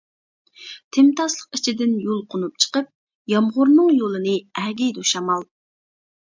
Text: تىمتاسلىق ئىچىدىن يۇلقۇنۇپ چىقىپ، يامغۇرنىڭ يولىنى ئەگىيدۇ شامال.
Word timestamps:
تىمتاسلىق 0.95 1.57
ئىچىدىن 1.57 1.93
يۇلقۇنۇپ 2.05 2.57
چىقىپ، 2.65 2.89
يامغۇرنىڭ 3.35 3.93
يولىنى 3.99 4.35
ئەگىيدۇ 4.63 5.07
شامال. 5.13 5.47